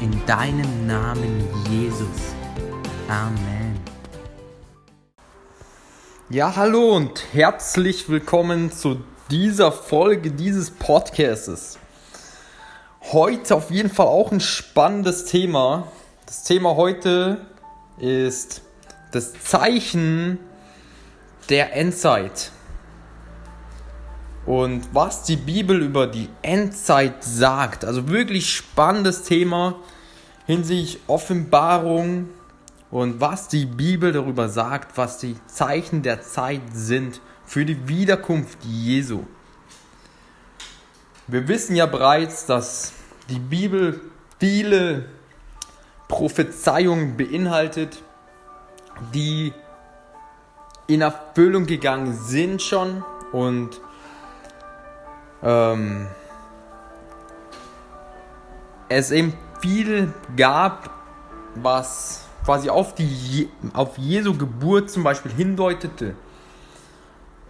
[0.00, 2.34] in deinem Namen Jesus.
[3.08, 3.80] Amen.
[6.28, 11.78] Ja, hallo und herzlich willkommen zu dieser Folge dieses Podcasts.
[13.12, 15.90] Heute auf jeden Fall auch ein spannendes Thema.
[16.26, 17.46] Das Thema heute
[17.98, 18.62] ist
[19.12, 20.38] das Zeichen
[21.48, 22.50] der Endzeit
[24.46, 27.84] und was die Bibel über die Endzeit sagt.
[27.84, 29.74] Also wirklich spannendes Thema
[30.46, 32.28] hinsichtlich Offenbarung
[32.90, 38.58] und was die Bibel darüber sagt, was die Zeichen der Zeit sind für die Wiederkunft
[38.64, 39.24] Jesu.
[41.26, 42.92] Wir wissen ja bereits, dass
[43.28, 44.00] die Bibel
[44.38, 45.06] viele
[46.06, 48.00] Prophezeiungen beinhaltet,
[49.12, 49.52] die
[50.86, 53.80] in Erfüllung gegangen sind schon und
[55.42, 56.06] ähm,
[58.88, 60.90] es eben viel gab,
[61.54, 66.14] was quasi auf, die, auf Jesu Geburt zum Beispiel hindeutete,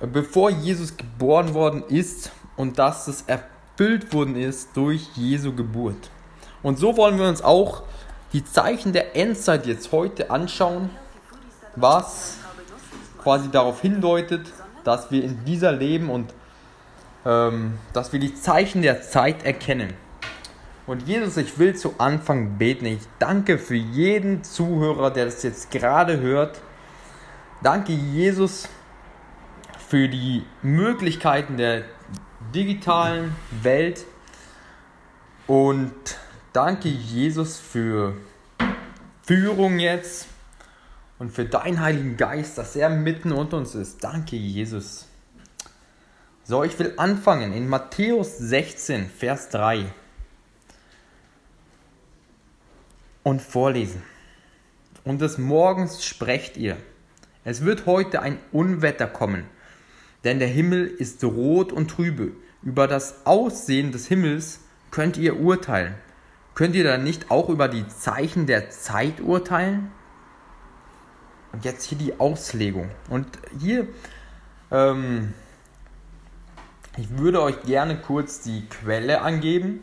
[0.01, 6.11] bevor Jesus geboren worden ist und dass es erfüllt worden ist durch Jesu Geburt.
[6.63, 7.83] Und so wollen wir uns auch
[8.33, 10.91] die Zeichen der Endzeit jetzt heute anschauen,
[11.77, 12.39] was
[13.23, 14.53] quasi darauf hindeutet,
[14.85, 16.33] dass wir in dieser leben und
[17.27, 19.93] ähm, dass wir die Zeichen der Zeit erkennen.
[20.87, 22.87] Und Jesus, ich will zu Anfang beten.
[22.87, 26.61] Ich danke für jeden Zuhörer, der das jetzt gerade hört.
[27.63, 28.69] Danke, Jesus,
[29.89, 31.83] für die Möglichkeiten der
[32.55, 34.05] digitalen Welt.
[35.49, 35.93] Und
[36.53, 38.15] danke, Jesus, für
[39.23, 40.29] Führung jetzt
[41.19, 44.05] und für deinen Heiligen Geist, dass er mitten unter uns ist.
[44.05, 45.07] Danke, Jesus.
[46.49, 49.87] So, ich will anfangen in Matthäus 16, Vers 3
[53.25, 54.01] und vorlesen.
[55.03, 56.77] Und des Morgens sprecht ihr,
[57.45, 59.47] es wird heute ein Unwetter kommen,
[60.23, 62.31] denn der Himmel ist rot und trübe.
[62.63, 64.61] Über das Aussehen des Himmels
[64.93, 65.97] könnt ihr urteilen.
[66.55, 69.91] Könnt ihr dann nicht auch über die Zeichen der Zeit urteilen?
[71.51, 72.89] Und jetzt hier die Auslegung.
[73.11, 73.27] Und
[73.59, 73.89] hier
[74.71, 75.35] ähm,
[76.97, 79.83] ich würde euch gerne kurz die Quelle angeben.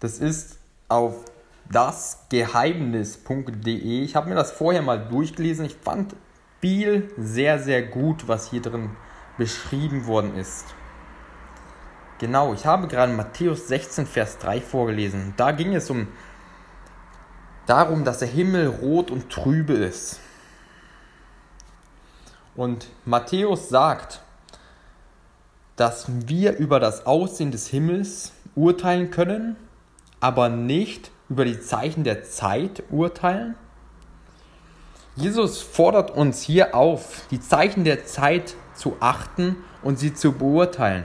[0.00, 0.58] Das ist
[0.88, 1.24] auf
[1.70, 4.02] dasgeheimnis.de.
[4.02, 5.64] Ich habe mir das vorher mal durchgelesen.
[5.64, 6.14] Ich fand
[6.60, 8.90] viel sehr, sehr gut, was hier drin
[9.38, 10.66] beschrieben worden ist.
[12.18, 15.34] Genau, ich habe gerade Matthäus 16, Vers 3 vorgelesen.
[15.36, 16.08] Da ging es um
[17.66, 20.20] darum, dass der Himmel rot und trübe ist.
[22.54, 24.20] Und Matthäus sagt,
[25.76, 29.56] dass wir über das Aussehen des Himmels urteilen können,
[30.20, 33.54] aber nicht über die Zeichen der Zeit urteilen?
[35.16, 41.04] Jesus fordert uns hier auf, die Zeichen der Zeit zu achten und sie zu beurteilen.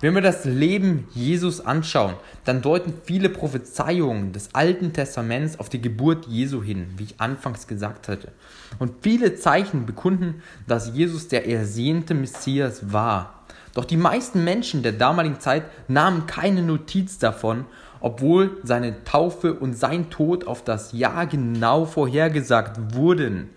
[0.00, 2.14] Wenn wir das Leben Jesus anschauen,
[2.44, 7.66] dann deuten viele Prophezeiungen des Alten Testaments auf die Geburt Jesu hin, wie ich anfangs
[7.66, 8.32] gesagt hatte.
[8.78, 13.39] Und viele Zeichen bekunden, dass Jesus der ersehnte Messias war.
[13.74, 17.66] Doch die meisten Menschen der damaligen Zeit nahmen keine Notiz davon,
[18.00, 23.50] obwohl seine Taufe und sein Tod auf das Jahr genau vorhergesagt wurden.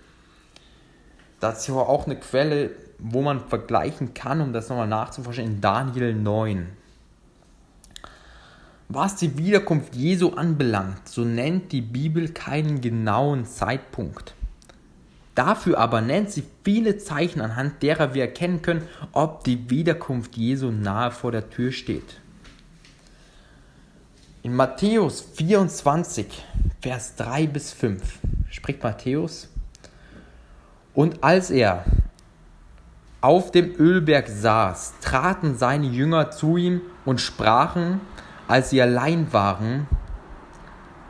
[1.39, 2.71] Das ist ja auch eine Quelle
[3.03, 6.69] wo man vergleichen kann, um das nochmal nachzuforschen, in Daniel 9.
[8.87, 14.35] Was die Wiederkunft Jesu anbelangt, so nennt die Bibel keinen genauen Zeitpunkt.
[15.35, 20.69] Dafür aber nennt sie viele Zeichen, anhand derer wir erkennen können, ob die Wiederkunft Jesu
[20.71, 22.19] nahe vor der Tür steht.
[24.43, 26.27] In Matthäus 24,
[26.81, 28.19] Vers 3 bis 5
[28.49, 29.49] spricht Matthäus,
[30.93, 31.85] und als er
[33.21, 38.01] auf dem Ölberg saß, traten seine Jünger zu ihm und sprachen,
[38.47, 39.87] als sie allein waren,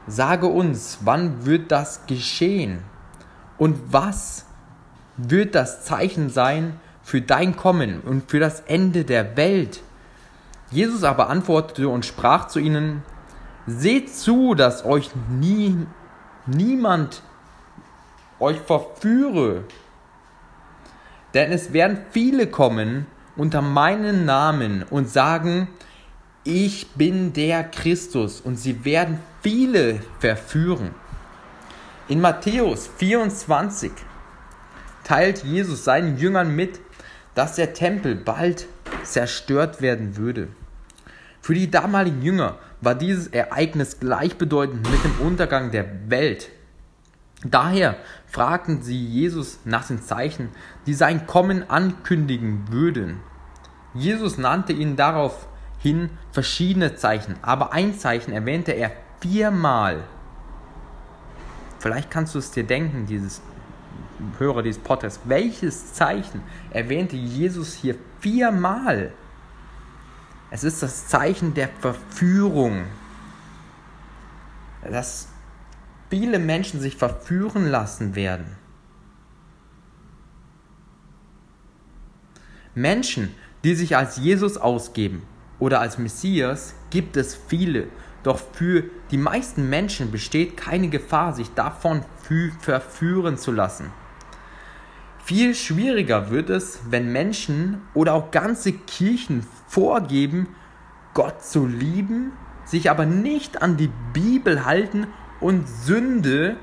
[0.05, 2.83] Sage uns, wann wird das geschehen?
[3.57, 4.45] Und was
[5.17, 9.81] wird das Zeichen sein für dein Kommen und für das Ende der Welt?
[10.71, 13.03] Jesus aber antwortete und sprach zu ihnen,
[13.65, 15.87] Seht zu, dass euch nie,
[16.45, 17.21] niemand
[18.39, 19.63] euch verführe,
[21.33, 25.67] denn es werden viele kommen unter meinen Namen und sagen,
[26.43, 30.93] ich bin der Christus und sie werden viele verführen.
[32.09, 33.93] In Matthäus 24
[35.05, 36.81] teilt Jesus seinen Jüngern mit,
[37.33, 38.67] dass der Tempel bald
[39.03, 40.49] zerstört werden würde.
[41.39, 46.49] Für die damaligen Jünger war dieses Ereignis gleichbedeutend mit dem Untergang der Welt.
[47.45, 47.95] Daher
[48.27, 50.49] fragten sie Jesus nach den Zeichen,
[50.85, 53.21] die sein Kommen ankündigen würden.
[53.93, 58.91] Jesus nannte ihnen daraufhin verschiedene Zeichen, aber ein Zeichen erwähnte er
[59.21, 60.03] viermal.
[61.83, 63.41] Vielleicht kannst du es dir denken, dieses
[64.37, 65.19] Hörer dieses Podcasts.
[65.25, 66.41] Welches Zeichen
[66.71, 69.11] erwähnte Jesus hier viermal?
[70.49, 72.85] Es ist das Zeichen der Verführung.
[74.81, 75.27] Das
[76.09, 78.45] viele Menschen sich verführen lassen werden.
[82.75, 85.23] Menschen, die sich als Jesus ausgeben
[85.59, 87.89] oder als Messias, gibt es viele,
[88.23, 92.03] doch für die meisten Menschen besteht keine Gefahr, sich davon
[92.59, 93.91] verführen zu lassen.
[95.23, 100.47] Viel schwieriger wird es, wenn Menschen oder auch ganze Kirchen vorgeben,
[101.13, 102.31] Gott zu lieben,
[102.65, 105.07] sich aber nicht an die Bibel halten
[105.39, 106.57] und Sünde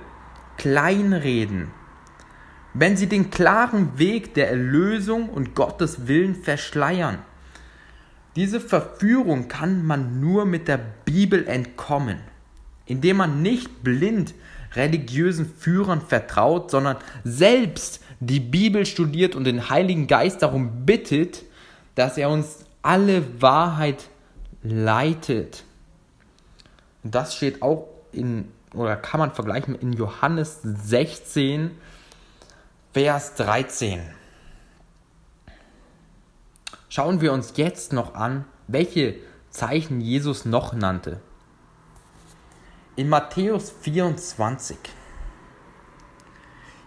[0.56, 1.70] kleinreden,
[2.74, 7.18] wenn sie den klaren Weg der Erlösung und Gottes Willen verschleiern.
[8.36, 12.18] Diese Verführung kann man nur mit der Bibel entkommen,
[12.86, 14.34] indem man nicht blind
[14.74, 21.42] religiösen Führern vertraut, sondern selbst die Bibel studiert und den Heiligen Geist darum bittet,
[21.96, 24.08] dass er uns alle Wahrheit
[24.62, 25.64] leitet.
[27.02, 31.72] Und das steht auch in oder kann man vergleichen in Johannes 16,
[32.92, 34.00] Vers 13.
[36.92, 39.14] Schauen wir uns jetzt noch an, welche
[39.48, 41.20] Zeichen Jesus noch nannte.
[42.96, 44.76] In Matthäus 24.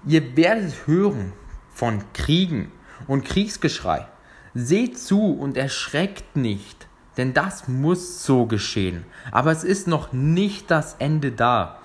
[0.05, 1.31] Ihr werdet hören
[1.73, 2.69] von Kriegen
[3.07, 4.05] und Kriegsgeschrei.
[4.53, 9.05] Seht zu und erschreckt nicht, denn das muss so geschehen.
[9.31, 11.79] Aber es ist noch nicht das Ende da.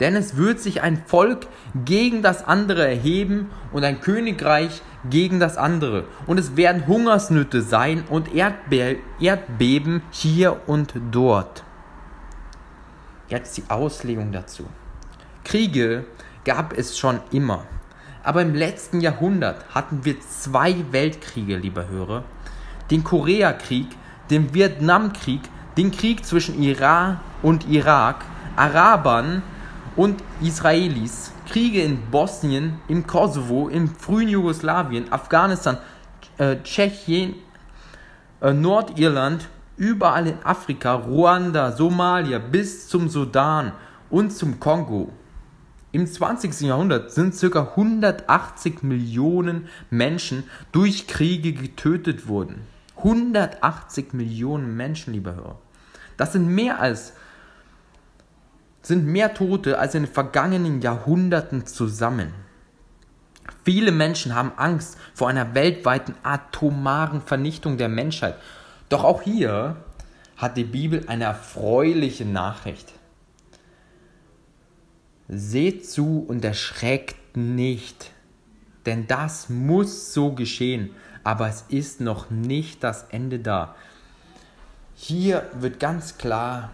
[0.00, 1.46] Denn es wird sich ein Volk
[1.84, 6.04] gegen das andere erheben und ein Königreich gegen das andere.
[6.26, 11.62] Und es werden Hungersnöte sein und Erdbe Erdbeben hier und dort.
[13.28, 14.66] Jetzt die Auslegung dazu.
[15.44, 16.04] Kriege
[16.44, 17.64] gab es schon immer.
[18.22, 22.24] Aber im letzten Jahrhundert hatten wir zwei Weltkriege, lieber Hörer.
[22.90, 23.88] Den Koreakrieg
[24.30, 25.40] dem Vietnamkrieg,
[25.76, 28.24] den Krieg zwischen Iran und Irak,
[28.56, 29.42] Arabern
[29.96, 35.78] und Israelis, Kriege in Bosnien, im Kosovo, im frühen Jugoslawien, Afghanistan,
[36.38, 37.34] äh, Tschechien,
[38.40, 43.72] äh, Nordirland, überall in Afrika, Ruanda, Somalia bis zum Sudan
[44.10, 45.10] und zum Kongo.
[45.92, 46.62] Im 20.
[46.62, 47.70] Jahrhundert sind ca.
[47.76, 52.66] 180 Millionen Menschen durch Kriege getötet worden.
[52.96, 55.58] 180 Millionen Menschen, lieber Hörer.
[56.16, 57.12] Das sind mehr als
[58.86, 62.34] sind mehr Tote als in den vergangenen Jahrhunderten zusammen.
[63.64, 68.36] Viele Menschen haben Angst vor einer weltweiten atomaren Vernichtung der Menschheit.
[68.88, 69.76] Doch auch hier
[70.36, 72.92] hat die Bibel eine erfreuliche Nachricht.
[75.28, 78.10] Seht zu und erschreckt nicht,
[78.84, 80.90] denn das muss so geschehen,
[81.22, 83.74] aber es ist noch nicht das Ende da.
[84.94, 86.70] Hier wird ganz klar,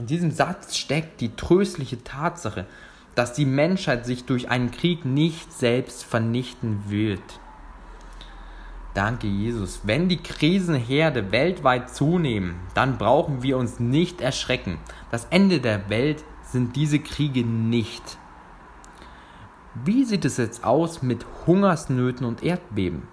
[0.00, 2.64] in diesem Satz steckt die tröstliche Tatsache,
[3.14, 7.20] dass die Menschheit sich durch einen Krieg nicht selbst vernichten wird.
[8.94, 9.82] Danke, Jesus.
[9.84, 14.78] Wenn die Krisenherde weltweit zunehmen, dann brauchen wir uns nicht erschrecken.
[15.10, 18.16] Das Ende der Welt sind diese Kriege nicht.
[19.84, 23.06] Wie sieht es jetzt aus mit Hungersnöten und Erdbeben?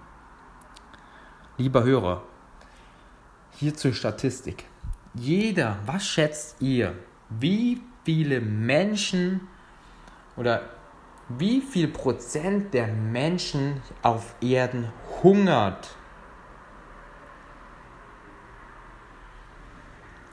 [1.58, 2.22] Lieber Hörer,
[3.58, 4.64] hier zur Statistik.
[5.14, 6.94] Jeder, was schätzt ihr,
[7.28, 9.48] wie viele Menschen
[10.36, 10.62] oder
[11.28, 14.90] wie viel Prozent der Menschen auf Erden
[15.22, 15.94] hungert?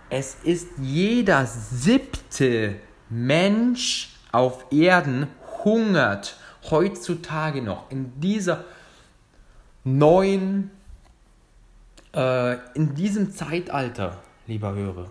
[0.10, 2.80] Es ist jeder siebte
[3.10, 5.28] Mensch auf Erden
[5.64, 6.38] hungert.
[6.70, 7.92] Heutzutage noch.
[7.92, 8.64] In dieser
[9.84, 10.72] neuen,
[12.14, 15.08] äh, in diesem Zeitalter, lieber Hörer.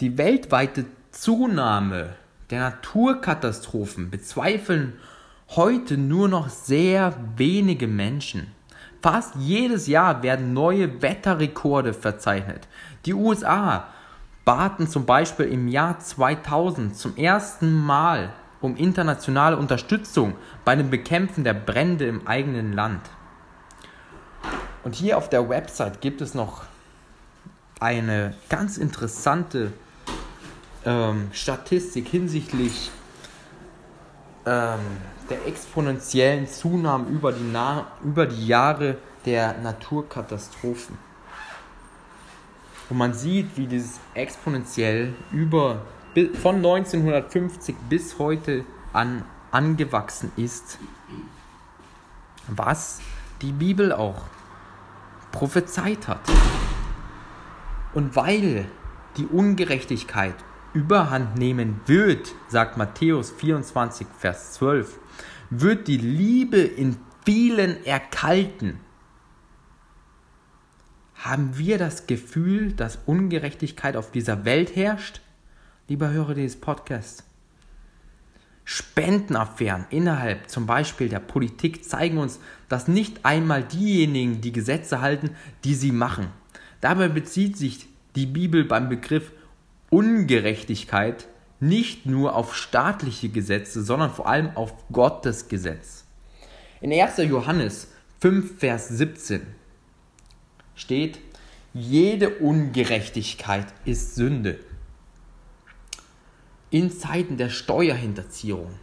[0.00, 2.16] Die weltweite Zunahme
[2.50, 4.94] der Naturkatastrophen bezweifeln
[5.50, 8.48] heute nur noch sehr wenige Menschen.
[9.02, 12.68] Fast jedes Jahr werden neue Wetterrekorde verzeichnet.
[13.04, 13.88] Die USA
[14.44, 21.44] baten zum Beispiel im Jahr 2000 zum ersten Mal um internationale Unterstützung bei dem Bekämpfen
[21.44, 23.02] der Brände im eigenen Land.
[24.84, 26.64] Und hier auf der Website gibt es noch
[27.82, 29.72] eine ganz interessante
[30.84, 32.92] ähm, Statistik hinsichtlich
[34.46, 34.78] ähm,
[35.28, 40.96] der exponentiellen Zunahme über die, Na über die Jahre der Naturkatastrophen.
[42.88, 45.82] Und man sieht, wie dieses exponentiell über
[46.40, 50.78] von 1950 bis heute an angewachsen ist,
[52.48, 53.00] was
[53.40, 54.22] die Bibel auch
[55.32, 56.20] prophezeit hat.
[57.94, 58.66] Und weil
[59.16, 60.34] die Ungerechtigkeit
[60.72, 64.98] überhand nehmen wird, sagt Matthäus 24, Vers 12,
[65.50, 68.80] wird die Liebe in vielen erkalten.
[71.14, 75.20] Haben wir das Gefühl, dass Ungerechtigkeit auf dieser Welt herrscht?
[75.88, 77.24] Lieber Hörer dieses Podcasts.
[78.64, 85.36] Spendenaffären innerhalb zum Beispiel der Politik zeigen uns, dass nicht einmal diejenigen die Gesetze halten,
[85.64, 86.28] die sie machen.
[86.82, 87.86] Dabei bezieht sich
[88.16, 89.30] die Bibel beim Begriff
[89.88, 91.28] Ungerechtigkeit
[91.60, 96.04] nicht nur auf staatliche Gesetze, sondern vor allem auf Gottes Gesetz.
[96.80, 97.18] In 1.
[97.18, 97.86] Johannes
[98.18, 99.42] 5, Vers 17
[100.74, 101.20] steht,
[101.72, 104.58] jede Ungerechtigkeit ist Sünde.
[106.70, 108.74] In Zeiten der Steuerhinterziehung,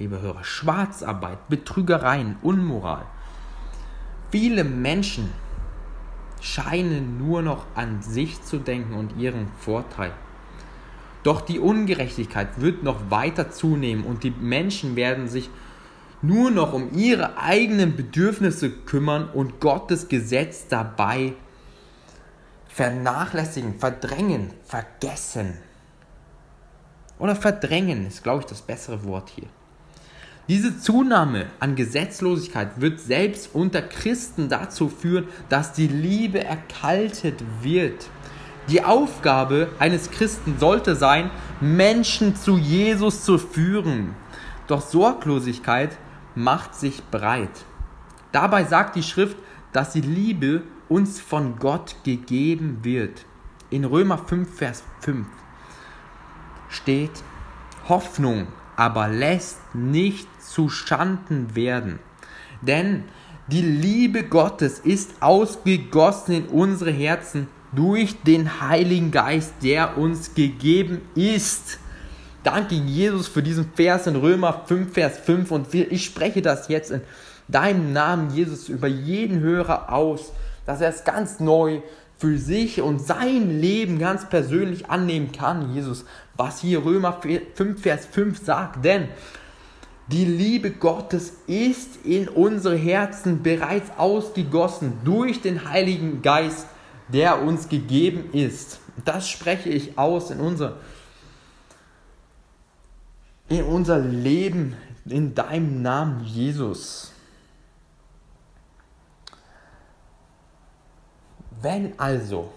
[0.00, 3.06] liebe Hörer, Schwarzarbeit, Betrügereien, Unmoral.
[4.32, 5.30] Viele Menschen
[6.44, 10.12] scheinen nur noch an sich zu denken und ihren Vorteil.
[11.22, 15.48] Doch die Ungerechtigkeit wird noch weiter zunehmen und die Menschen werden sich
[16.20, 21.32] nur noch um ihre eigenen Bedürfnisse kümmern und Gottes Gesetz dabei
[22.68, 25.56] vernachlässigen, verdrängen, vergessen.
[27.18, 29.48] Oder verdrängen ist, glaube ich, das bessere Wort hier.
[30.46, 38.08] Diese Zunahme an Gesetzlosigkeit wird selbst unter Christen dazu führen, dass die Liebe erkaltet wird.
[38.68, 41.30] Die Aufgabe eines Christen sollte sein,
[41.62, 44.14] Menschen zu Jesus zu führen.
[44.66, 45.96] Doch Sorglosigkeit
[46.34, 47.64] macht sich breit.
[48.30, 49.38] Dabei sagt die Schrift,
[49.72, 53.24] dass die Liebe uns von Gott gegeben wird.
[53.70, 55.26] In Römer 5, Vers 5
[56.68, 57.22] steht,
[57.88, 58.46] Hoffnung
[58.76, 61.98] aber lässt nicht zu Schanden werden.
[62.62, 63.04] Denn
[63.48, 71.02] die Liebe Gottes ist ausgegossen in unsere Herzen durch den Heiligen Geist, der uns gegeben
[71.14, 71.78] ist.
[72.42, 76.90] Danke Jesus für diesen Vers in Römer 5, Vers 5 und ich spreche das jetzt
[76.90, 77.00] in
[77.48, 80.32] deinem Namen, Jesus, über jeden Hörer aus,
[80.66, 81.80] dass er es ganz neu
[82.16, 86.04] für sich und sein Leben ganz persönlich annehmen kann, Jesus,
[86.36, 87.20] was hier Römer
[87.54, 88.84] 5, Vers 5 sagt.
[88.84, 89.08] Denn
[90.08, 96.66] die Liebe Gottes ist in unsere Herzen bereits ausgegossen durch den Heiligen Geist,
[97.08, 98.80] der uns gegeben ist.
[99.04, 100.76] Das spreche ich aus in unser,
[103.48, 107.12] in unser Leben in deinem Namen, Jesus.
[111.60, 112.52] Wenn also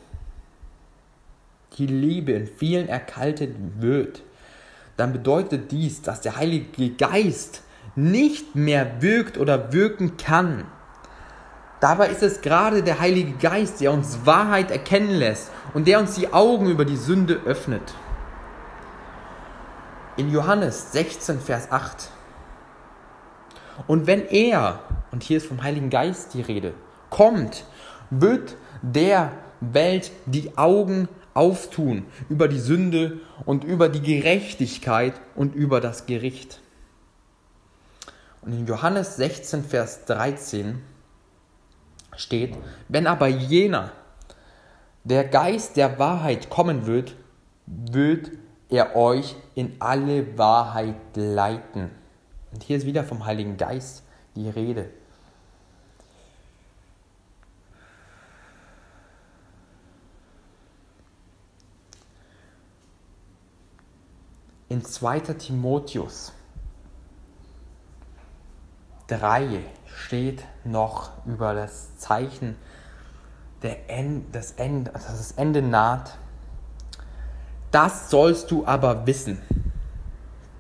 [1.78, 4.22] die Liebe in vielen erkaltet wird,
[4.98, 7.62] dann bedeutet dies, dass der Heilige Geist
[7.96, 10.66] nicht mehr wirkt oder wirken kann.
[11.80, 16.16] Dabei ist es gerade der Heilige Geist, der uns Wahrheit erkennen lässt und der uns
[16.16, 17.94] die Augen über die Sünde öffnet.
[20.16, 22.10] In Johannes 16, Vers 8.
[23.86, 24.80] Und wenn er,
[25.12, 26.74] und hier ist vom Heiligen Geist die Rede,
[27.12, 27.66] kommt,
[28.10, 35.80] wird der Welt die Augen auftun über die Sünde und über die Gerechtigkeit und über
[35.80, 36.62] das Gericht.
[38.42, 40.82] Und in Johannes 16, Vers 13
[42.16, 42.56] steht,
[42.88, 43.92] wenn aber jener,
[45.04, 47.16] der Geist der Wahrheit kommen wird,
[47.66, 48.32] wird
[48.70, 51.92] er euch in alle Wahrheit leiten.
[52.52, 54.04] Und hier ist wieder vom Heiligen Geist
[54.36, 54.90] die Rede.
[64.70, 65.20] In 2.
[65.20, 66.34] Timotheus
[69.08, 72.58] 3 steht noch über das Zeichen,
[73.64, 76.18] der End, das, Ende, dass das Ende naht.
[77.72, 79.42] Das sollst du aber wissen,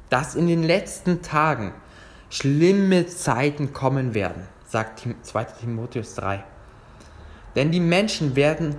[0.09, 1.73] dass in den letzten Tagen
[2.29, 5.43] schlimme Zeiten kommen werden, sagt 2.
[5.43, 6.43] Timotheus 3.
[7.55, 8.77] Denn die Menschen werden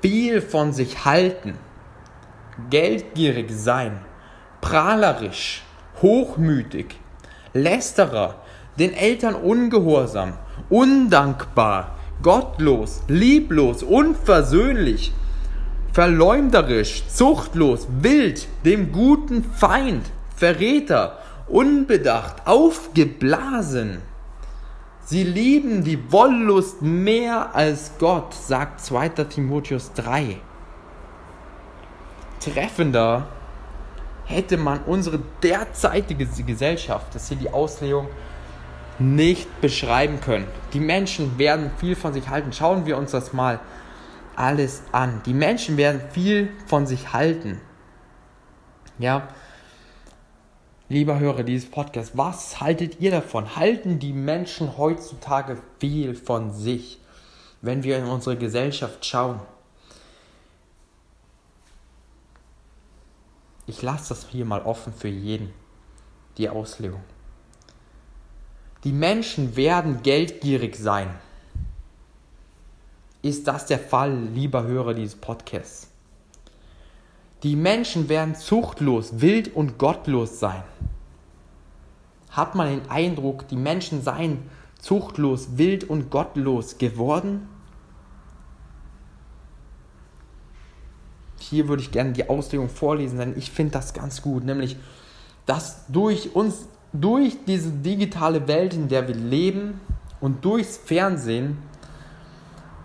[0.00, 1.58] viel von sich halten,
[2.70, 4.00] geldgierig sein
[4.72, 5.62] prahlerisch,
[6.00, 6.98] hochmütig,
[7.52, 8.36] lästerer,
[8.78, 10.32] den Eltern ungehorsam,
[10.70, 15.12] undankbar, gottlos, lieblos, unversöhnlich,
[15.92, 23.98] verleumderisch, zuchtlos, wild, dem guten Feind, Verräter, unbedacht, aufgeblasen.
[25.04, 29.10] Sie lieben die Wollust mehr als Gott, sagt 2.
[29.10, 30.38] Timotheus 3.
[32.40, 33.26] Treffender
[34.32, 38.08] hätte man unsere derzeitige Gesellschaft, das ist hier die Auslegung,
[38.98, 40.46] nicht beschreiben können.
[40.72, 42.52] Die Menschen werden viel von sich halten.
[42.52, 43.60] Schauen wir uns das mal
[44.36, 45.22] alles an.
[45.26, 47.60] Die Menschen werden viel von sich halten.
[48.98, 49.28] Ja,
[50.88, 53.56] lieber Hörer dieses Podcasts, was haltet ihr davon?
[53.56, 57.00] Halten die Menschen heutzutage viel von sich,
[57.60, 59.40] wenn wir in unsere Gesellschaft schauen?
[63.72, 65.50] Ich lasse das hier mal offen für jeden,
[66.36, 67.00] die Auslegung.
[68.84, 71.08] Die Menschen werden geldgierig sein.
[73.22, 75.88] Ist das der Fall, lieber Hörer dieses Podcasts?
[77.44, 80.64] Die Menschen werden zuchtlos, wild und gottlos sein.
[82.28, 87.48] Hat man den Eindruck, die Menschen seien zuchtlos, wild und gottlos geworden?
[91.52, 94.76] Hier würde ich gerne die Auslegung vorlesen, denn ich finde das ganz gut, nämlich,
[95.44, 99.78] dass durch uns, durch diese digitale Welt, in der wir leben
[100.20, 101.58] und durchs Fernsehen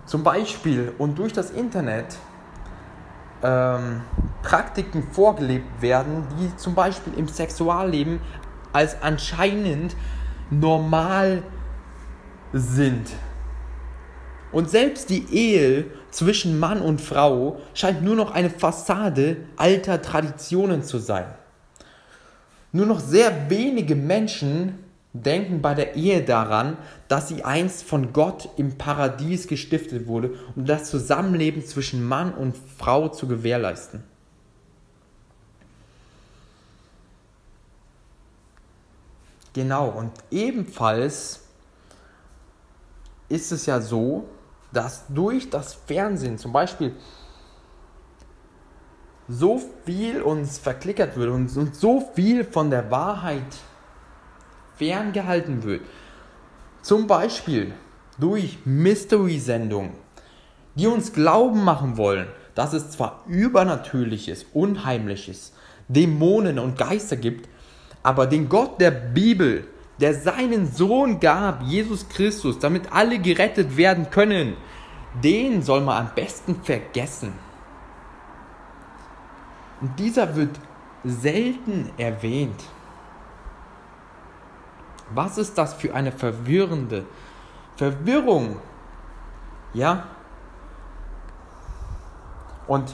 [0.06, 2.18] zum Beispiel und durch das Internet
[3.42, 4.02] ähm,
[4.44, 8.20] Praktiken vorgelebt werden, die zum Beispiel im Sexualleben
[8.74, 9.96] als anscheinend
[10.50, 11.42] normal
[12.52, 13.08] sind.
[14.58, 20.82] Und selbst die Ehe zwischen Mann und Frau scheint nur noch eine Fassade alter Traditionen
[20.82, 21.28] zu sein.
[22.72, 24.80] Nur noch sehr wenige Menschen
[25.14, 26.76] denken bei der Ehe daran,
[27.08, 32.56] dass sie einst von Gott im Paradies gestiftet wurde, um das Zusammenleben zwischen Mann und
[32.80, 34.04] Frau zu gewährleisten.
[39.54, 41.42] Genau, und ebenfalls
[43.30, 44.28] ist es ja so,
[44.72, 46.94] dass durch das Fernsehen zum Beispiel
[49.28, 53.44] so viel uns verklickert wird und, und so viel von der Wahrheit
[54.78, 55.82] ferngehalten wird.
[56.82, 57.74] Zum Beispiel
[58.18, 59.92] durch Mystery-Sendungen,
[60.76, 65.54] die uns glauben machen wollen, dass es zwar Übernatürliches, Unheimliches,
[65.88, 67.50] Dämonen und Geister gibt,
[68.04, 69.68] aber den Gott der Bibel
[70.00, 74.56] der seinen Sohn gab, Jesus Christus, damit alle gerettet werden können,
[75.24, 77.34] den soll man am besten vergessen.
[79.82, 80.60] Und dieser wird
[81.04, 82.64] selten erwähnt.
[85.14, 87.06] Was ist das für eine verwirrende
[87.76, 88.58] Verwirrung?
[89.74, 90.08] Ja?
[92.68, 92.94] Und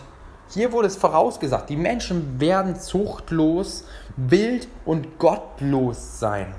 [0.50, 3.86] hier wurde es vorausgesagt, die Menschen werden zuchtlos,
[4.16, 6.54] wild und gottlos sein.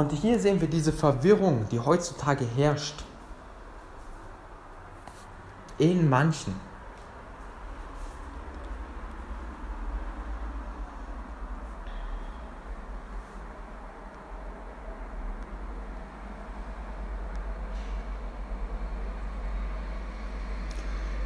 [0.00, 3.04] Und hier sehen wir diese Verwirrung, die heutzutage herrscht.
[5.76, 6.54] In manchen.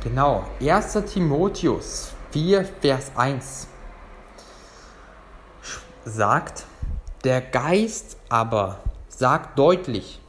[0.02, 0.94] Genau, 1.
[1.12, 3.68] Timotheus 4, Vers 1
[6.04, 6.66] sagt,
[7.24, 10.20] der Geist aber sagt deutlich,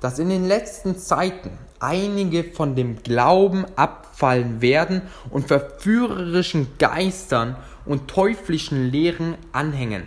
[0.00, 8.08] dass in den letzten Zeiten einige von dem Glauben abfallen werden und verführerischen Geistern und
[8.08, 10.04] teuflischen Lehren anhängen.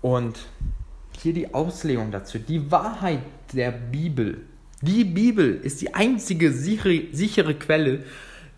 [0.00, 0.38] Und
[1.22, 2.38] hier die Auslegung dazu.
[2.38, 3.20] Die Wahrheit
[3.52, 4.42] der Bibel.
[4.82, 8.04] Die Bibel ist die einzige sichere, sichere Quelle,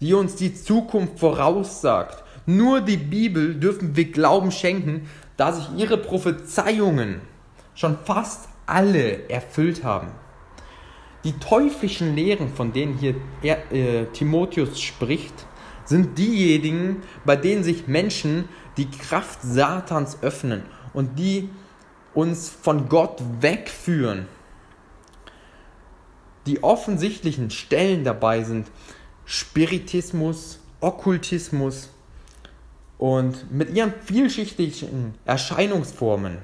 [0.01, 2.25] die uns die Zukunft voraussagt.
[2.49, 5.07] Nur die Bibel dürfen wir Glauben schenken,
[5.37, 7.21] da sich ihre Prophezeiungen
[7.75, 10.09] schon fast alle erfüllt haben.
[11.25, 15.35] Die teuflischen Lehren, von denen hier äh, Timotheus spricht,
[15.85, 20.63] sind diejenigen, bei denen sich Menschen die Kraft Satans öffnen
[20.95, 21.51] und die
[22.15, 24.27] uns von Gott wegführen.
[26.47, 28.71] Die offensichtlichen Stellen dabei sind
[29.27, 31.91] Spiritismus, Okkultismus,
[32.99, 36.39] und mit ihren vielschichtigen Erscheinungsformen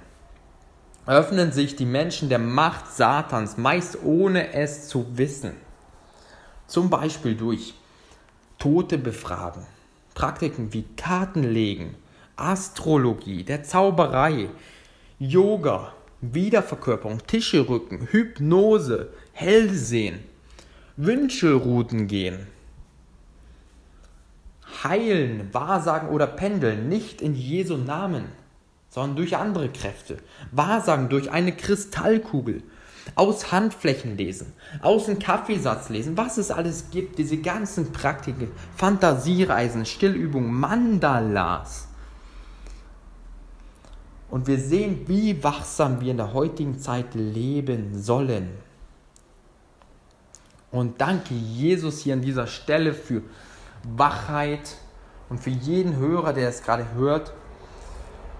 [1.07, 5.53] öffnen sich die Menschen der Macht Satans, meist ohne es zu wissen.
[6.67, 7.75] Zum Beispiel durch
[8.59, 9.67] Tote befragen,
[10.15, 11.97] Praktiken wie Kartenlegen,
[12.37, 14.49] Astrologie, der Zauberei,
[15.19, 20.21] Yoga, Wiederverkörperung, Tischrücken, Hypnose, Hellsehen,
[20.97, 22.47] Wünschelrouten gehen,
[24.83, 28.25] heilen, wahrsagen oder pendeln nicht in Jesu Namen,
[28.91, 30.19] sondern durch andere Kräfte.
[30.51, 32.63] Wahrsagen durch eine Kristallkugel,
[33.15, 39.85] aus Handflächen lesen, aus dem Kaffeesatz lesen, was es alles gibt, diese ganzen Praktiken, Fantasiereisen,
[39.85, 41.89] Stillübungen, Mandalas.
[44.31, 48.49] Und wir sehen, wie wachsam wir in der heutigen Zeit leben sollen.
[50.73, 53.23] Und danke Jesus hier an dieser Stelle für
[53.97, 54.77] Wachheit
[55.29, 57.33] und für jeden Hörer, der es gerade hört.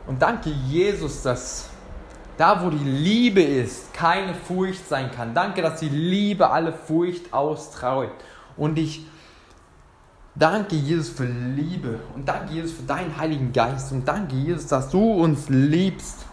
[0.07, 1.71] Und danke Jesus, dass
[2.37, 5.35] da, wo die Liebe ist, keine Furcht sein kann.
[5.35, 8.11] Danke, dass die Liebe alle Furcht austraut.
[8.57, 9.07] Und ich
[10.35, 14.91] danke Jesus für Liebe und danke Jesus für deinen Heiligen Geist und danke Jesus, dass
[14.91, 16.27] du uns liebst.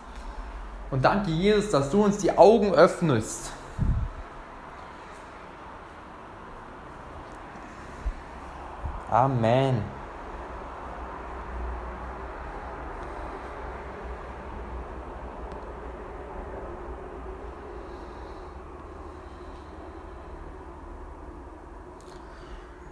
[0.90, 3.52] Und danke Jesus, dass du uns die Augen öffnest
[9.12, 9.82] Amen.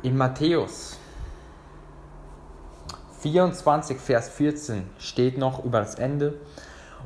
[0.04, 0.98] In Matthäus
[3.22, 6.42] 24, Vers 14 steht noch über das Ende.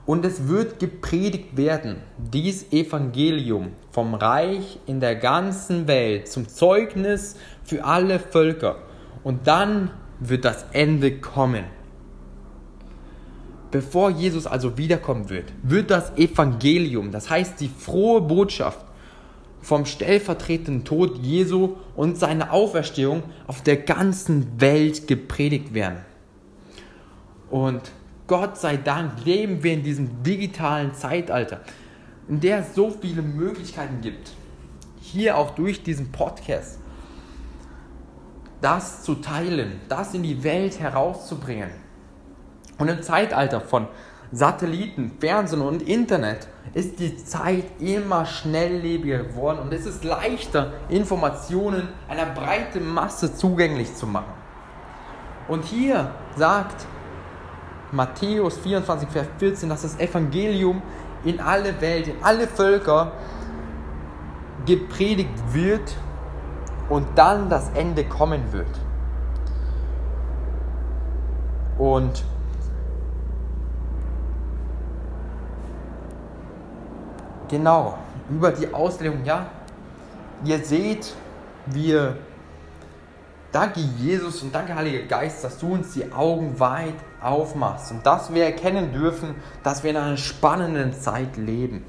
[0.08, 7.36] Und es wird gepredigt werden, dies Evangelium vom Reich in der ganzen Welt zum Zeugnis
[7.64, 8.78] für alle Völker
[9.24, 11.66] und dann wird das Ende kommen.
[13.72, 18.80] Bevor Jesus also wiederkommen wird, wird das Evangelium, das heißt die frohe Botschaft
[19.62, 26.00] vom stellvertretenden Tod Jesu und seiner Auferstehung auf der ganzen Welt gepredigt werden.
[27.50, 27.82] Und
[28.28, 31.62] Gott sei Dank leben wir in diesem digitalen Zeitalter,
[32.28, 34.34] in der es so viele Möglichkeiten gibt.
[35.02, 36.80] Hier auch durch diesen Podcast
[38.64, 41.70] das zu teilen, das in die Welt herauszubringen.
[42.78, 43.88] Und im Zeitalter von
[44.32, 51.90] Satelliten, Fernsehen und Internet ist die Zeit immer schnelllebiger geworden und es ist leichter, Informationen
[52.08, 54.34] einer breiten Masse zugänglich zu machen.
[55.50, 56.86] Und hier sagt
[57.92, 60.82] Matthäus 24, Vers 14, dass das Evangelium
[61.26, 63.12] in alle Welt, in alle Völker
[64.66, 65.96] gepredigt wird
[66.94, 68.68] und dann das Ende kommen wird.
[71.80, 72.24] Und
[77.50, 77.98] genau,
[78.30, 79.48] über die Auslegung, ja,
[80.46, 81.16] ihr seht,
[81.66, 82.16] wir
[83.52, 88.32] danke Jesus und danke Heiliger Geist, dass du uns die Augen weit aufmachst und dass
[88.32, 91.84] wir erkennen dürfen, dass wir in einer spannenden Zeit leben.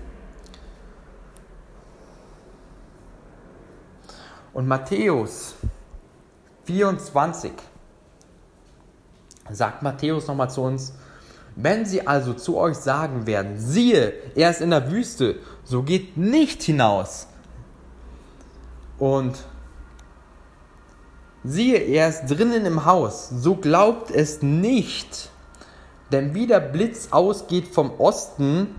[4.54, 5.56] Und Matthäus
[6.64, 7.52] 24
[9.50, 10.94] sagt Matthäus nochmal zu uns,
[11.56, 16.16] Wenn sie also zu euch sagen werden, siehe, er ist in der Wüste, so geht
[16.16, 17.26] nicht hinaus.
[18.98, 19.36] Und
[21.42, 25.30] siehe, er ist drinnen im Haus, so glaubt es nicht.
[26.10, 28.74] Denn wie der Blitz ausgeht vom Osten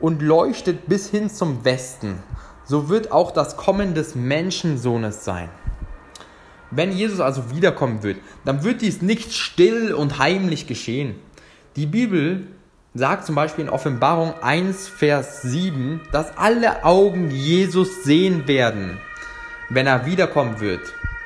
[0.00, 2.22] und leuchtet bis hin zum Westen,
[2.64, 5.48] so wird auch das Kommen des Menschensohnes sein.
[6.70, 11.14] Wenn Jesus also wiederkommen wird, dann wird dies nicht still und heimlich geschehen.
[11.76, 12.46] Die Bibel
[12.94, 18.98] sagt zum Beispiel in Offenbarung 1, Vers 7, dass alle Augen Jesus sehen werden,
[19.68, 20.80] wenn er wiederkommen wird.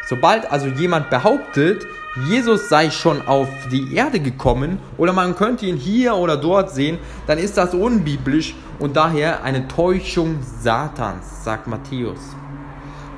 [0.08, 1.86] Sobald also jemand behauptet,
[2.26, 6.98] Jesus sei schon auf die Erde gekommen oder man könnte ihn hier oder dort sehen,
[7.26, 12.20] dann ist das unbiblisch und daher eine Täuschung Satans, sagt Matthäus.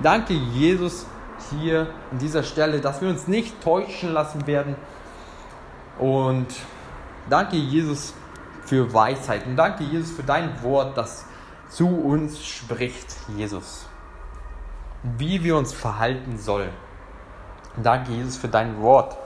[0.02, 1.06] Danke Jesus
[1.50, 4.76] hier an dieser Stelle, dass wir uns nicht täuschen lassen werden
[5.98, 6.46] und
[7.28, 8.14] danke Jesus
[8.64, 11.24] für Weisheit und danke Jesus für dein Wort, das
[11.68, 13.86] zu uns spricht, Jesus.
[15.02, 16.89] Wie wir uns verhalten sollen.
[17.76, 19.16] Danke, Jesus, für dein Wort.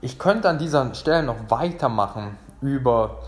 [0.00, 3.22] Ich könnte an dieser Stelle noch weitermachen über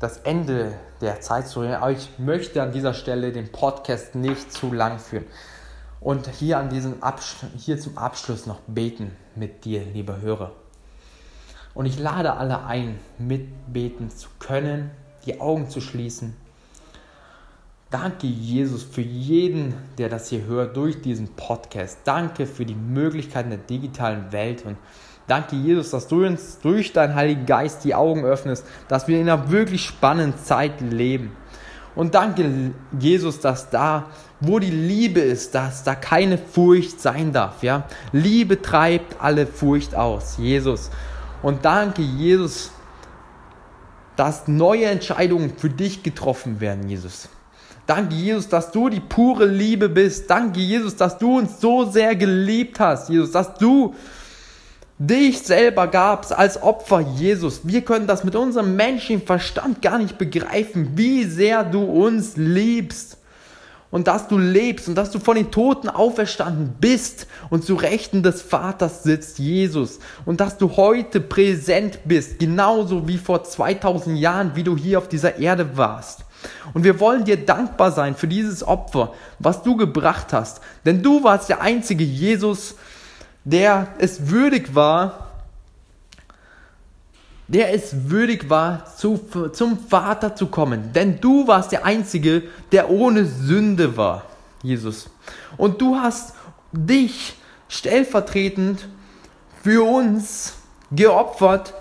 [0.00, 4.52] das Ende der Zeit zu reden, aber ich möchte an dieser Stelle den Podcast nicht
[4.52, 5.24] zu lang führen.
[6.00, 6.94] Und hier, an diesem
[7.58, 10.52] hier zum Abschluss noch beten mit dir, lieber Hörer.
[11.74, 14.90] Und ich lade alle ein, mitbeten zu können,
[15.26, 16.34] die Augen zu schließen.
[17.90, 21.98] Danke, Jesus, für jeden, der das hier hört durch diesen Podcast.
[22.04, 24.76] Danke für die Möglichkeiten der digitalen Welt und
[25.26, 29.28] danke, Jesus, dass du uns durch deinen Heiligen Geist die Augen öffnest, dass wir in
[29.28, 31.36] einer wirklich spannenden Zeit leben.
[31.94, 34.06] Und danke, Jesus, dass da,
[34.40, 37.62] wo die Liebe ist, dass da keine Furcht sein darf.
[37.62, 37.84] Ja?
[38.12, 40.90] Liebe treibt alle Furcht aus, Jesus.
[41.42, 42.70] Und danke, Jesus,
[44.16, 47.28] dass neue Entscheidungen für dich getroffen werden, Jesus.
[47.86, 50.30] Danke, Jesus, dass du die pure Liebe bist.
[50.30, 53.94] Danke, Jesus, dass du uns so sehr geliebt hast, Jesus, dass du
[55.00, 57.62] dich selber gabst als Opfer, Jesus.
[57.64, 63.16] Wir können das mit unserem menschlichen Verstand gar nicht begreifen, wie sehr du uns liebst.
[63.90, 68.22] Und dass du lebst und dass du von den Toten auferstanden bist und zu Rechten
[68.22, 69.98] des Vaters sitzt, Jesus.
[70.26, 75.08] Und dass du heute präsent bist, genauso wie vor 2000 Jahren, wie du hier auf
[75.08, 76.20] dieser Erde warst.
[76.72, 80.60] Und wir wollen dir dankbar sein für dieses Opfer, was du gebracht hast.
[80.84, 82.76] Denn du warst der einzige Jesus,
[83.44, 85.30] der es würdig war,
[87.48, 89.20] der es würdig war, zu,
[89.52, 90.92] zum Vater zu kommen.
[90.92, 94.22] Denn du warst der Einzige, der ohne Sünde war,
[94.62, 95.10] Jesus.
[95.56, 96.34] Und du hast
[96.70, 97.34] dich
[97.68, 98.86] stellvertretend
[99.62, 100.54] für uns
[100.92, 101.74] geopfert,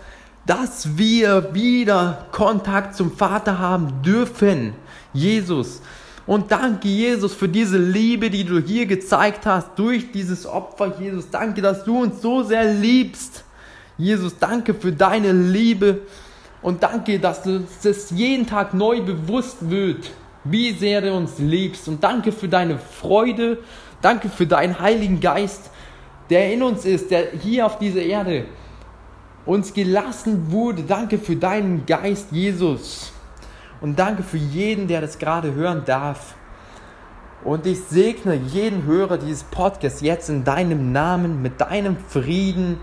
[0.46, 4.74] dass wir wieder Kontakt zum Vater haben dürfen.
[5.14, 5.82] Jesus.
[6.30, 11.32] Und danke, Jesus, für diese Liebe, die du hier gezeigt hast durch dieses Opfer, Jesus.
[11.32, 13.44] Danke, dass du uns so sehr liebst.
[13.98, 16.02] Jesus, danke für deine Liebe.
[16.62, 20.12] Und danke, dass es jeden Tag neu bewusst wird,
[20.44, 21.88] wie sehr du uns liebst.
[21.88, 23.58] Und danke für deine Freude.
[24.04, 25.72] Danke für deinen Heiligen Geist,
[26.30, 28.46] der in uns ist, der hier auf dieser Erde
[29.48, 30.84] uns gelassen wurde.
[30.84, 33.14] Danke für deinen Geist, Jesus.
[33.82, 36.36] Und danke für jeden, der das gerade hören darf.
[37.44, 42.78] Und ich segne jeden Hörer dieses Podcasts jetzt in deinem Namen, mit deinem Frieden,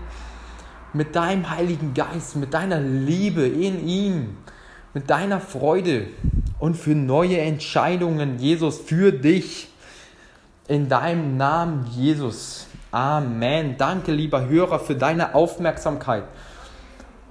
[0.93, 4.37] mit deinem Heiligen Geist, mit deiner Liebe in ihm,
[4.95, 6.07] mit deiner Freude
[6.57, 9.69] und für neue Entscheidungen, Jesus, für dich.
[10.67, 12.67] In deinem Namen, Jesus.
[12.91, 13.75] Amen.
[13.77, 16.23] Danke, lieber Hörer, für deine Aufmerksamkeit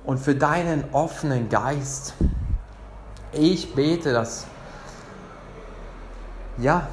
[0.05, 2.15] und für deinen offenen Geist.
[3.39, 4.47] Ich bete, dass
[6.59, 6.89] ja,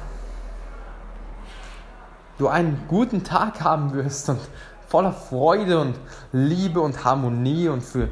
[2.38, 4.40] du einen guten Tag haben wirst und
[4.88, 5.96] voller Freude und
[6.32, 8.08] Liebe und Harmonie und für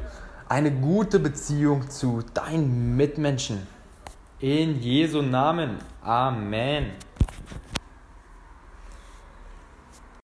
[0.49, 3.67] eine gute Beziehung zu deinen Mitmenschen.
[4.39, 5.77] In Jesu Namen.
[6.03, 6.87] Amen.